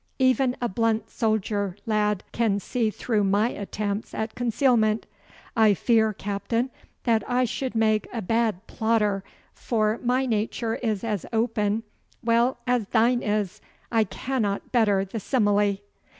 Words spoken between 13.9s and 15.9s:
I cannot better the simile.